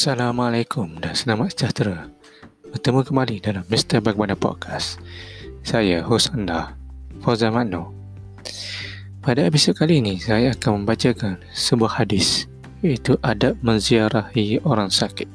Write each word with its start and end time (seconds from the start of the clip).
Assalamualaikum 0.00 0.96
dan 0.96 1.12
selamat 1.12 1.52
sejahtera. 1.52 2.08
Bertemu 2.72 3.04
kembali 3.04 3.36
dalam 3.44 3.68
Mr. 3.68 4.00
Bagaimana 4.00 4.32
Podcast. 4.32 4.96
Saya, 5.60 6.00
hos 6.00 6.32
anda, 6.32 6.72
Fauzan 7.20 7.52
Makno. 7.52 7.92
Pada 9.20 9.44
episod 9.44 9.76
kali 9.76 10.00
ini, 10.00 10.16
saya 10.16 10.56
akan 10.56 10.88
membacakan 10.88 11.36
sebuah 11.52 12.00
hadis 12.00 12.48
iaitu 12.80 13.20
adab 13.20 13.60
menziarahi 13.60 14.64
orang 14.64 14.88
sakit. 14.88 15.28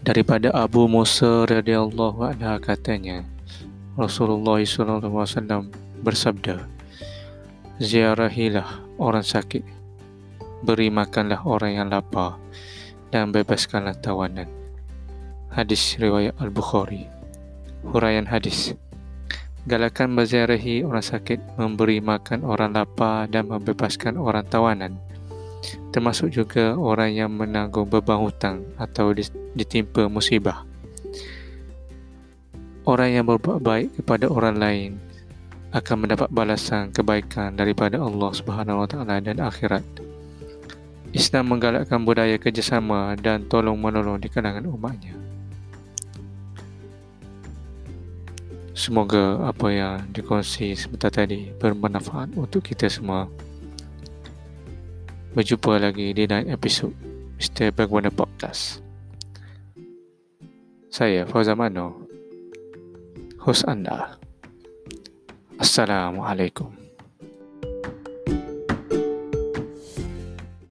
Daripada 0.00 0.48
Abu 0.56 0.88
Musa 0.88 1.44
radhiyallahu 1.44 2.24
anhu 2.24 2.56
katanya, 2.56 3.20
Rasulullah 4.00 4.64
SAW 4.64 5.68
bersabda, 6.00 6.64
Ziarahilah 7.84 8.80
orang 8.96 9.28
sakit 9.28 9.76
beri 10.62 10.90
makanlah 10.90 11.42
orang 11.46 11.72
yang 11.78 11.86
lapar 11.90 12.40
dan 13.14 13.30
bebaskanlah 13.30 13.96
tawanan. 14.02 14.48
Hadis 15.48 15.96
riwayat 15.96 16.36
Al-Bukhari. 16.36 17.08
Huraian 17.88 18.28
hadis. 18.28 18.74
Galakan 19.68 20.16
berziarahi 20.16 20.80
orang 20.84 21.04
sakit, 21.04 21.60
memberi 21.60 22.00
makan 22.00 22.40
orang 22.44 22.72
lapar 22.72 23.28
dan 23.28 23.52
membebaskan 23.52 24.16
orang 24.16 24.44
tawanan. 24.48 24.96
Termasuk 25.92 26.32
juga 26.32 26.76
orang 26.76 27.12
yang 27.12 27.32
menanggung 27.32 27.88
beban 27.88 28.20
hutang 28.20 28.64
atau 28.80 29.12
ditimpa 29.56 30.08
musibah. 30.08 30.64
Orang 32.88 33.12
yang 33.12 33.28
berbuat 33.28 33.60
baik 33.60 34.00
kepada 34.00 34.32
orang 34.32 34.56
lain 34.56 34.90
akan 35.76 35.96
mendapat 36.08 36.32
balasan 36.32 36.88
kebaikan 36.88 37.52
daripada 37.52 38.00
Allah 38.00 38.32
Subhanahu 38.32 38.84
Wa 38.84 38.88
Taala 38.88 39.20
dan 39.20 39.36
akhirat. 39.36 40.07
Islam 41.16 41.56
menggalakkan 41.56 42.04
budaya 42.04 42.36
kerjasama 42.36 43.16
dan 43.16 43.48
tolong-menolong 43.48 44.20
di 44.20 44.28
kalangan 44.28 44.68
umatnya. 44.68 45.16
Semoga 48.78 49.42
apa 49.42 49.74
yang 49.74 50.06
dikongsi 50.14 50.76
sebentar 50.78 51.10
tadi 51.10 51.50
bermanfaat 51.58 52.36
untuk 52.38 52.62
kita 52.62 52.86
semua. 52.86 53.26
Berjumpa 55.34 55.82
lagi 55.82 56.14
di 56.14 56.24
lain 56.28 56.52
episod 56.52 56.94
Mr. 57.40 57.74
Bagaimana 57.74 58.12
Podcast. 58.12 58.78
Saya 60.88 61.26
Fauzan 61.26 61.58
Mano, 61.58 62.06
host 63.42 63.66
anda. 63.66 64.14
Assalamualaikum. 65.58 66.87